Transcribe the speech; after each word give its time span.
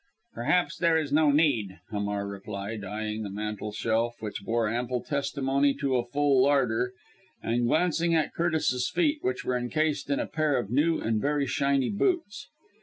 "Perhaps 0.33 0.77
there 0.77 0.97
is 0.97 1.11
no 1.13 1.29
need," 1.29 1.79
Hamar 1.91 2.27
replied, 2.27 2.83
eyeing 2.83 3.21
the 3.21 3.29
mantelshelf 3.29 4.15
which 4.19 4.41
bore 4.43 4.67
ample 4.67 5.03
testimony 5.03 5.75
to 5.75 5.95
a 5.95 6.07
full 6.07 6.41
larder, 6.41 6.93
and 7.43 7.67
glancing 7.67 8.15
at 8.15 8.33
Curtis's 8.33 8.89
feet 8.89 9.19
which 9.21 9.45
were 9.45 9.55
encased 9.55 10.09
in 10.09 10.19
a 10.19 10.25
pair 10.25 10.57
of 10.57 10.71
new 10.71 10.99
and 10.99 11.21
very 11.21 11.45
shiny 11.45 11.91
boots. 11.91 12.47